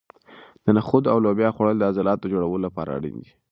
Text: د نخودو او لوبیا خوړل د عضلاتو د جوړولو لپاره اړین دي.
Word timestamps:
د 0.63 0.65
نخودو 0.77 1.11
او 1.13 1.17
لوبیا 1.25 1.49
خوړل 1.55 1.77
د 1.79 1.83
عضلاتو 1.89 2.21
د 2.25 2.31
جوړولو 2.33 2.63
لپاره 2.65 2.89
اړین 2.97 3.15
دي. 3.23 3.31